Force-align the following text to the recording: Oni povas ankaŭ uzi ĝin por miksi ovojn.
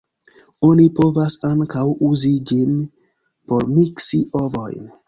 Oni 0.67 0.85
povas 0.99 1.35
ankaŭ 1.51 1.85
uzi 2.09 2.33
ĝin 2.53 2.75
por 3.53 3.71
miksi 3.79 4.27
ovojn. 4.45 4.95